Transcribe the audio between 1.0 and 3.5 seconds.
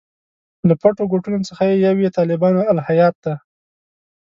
ګوټونو څخه یو یې طالبانو الهیات دي.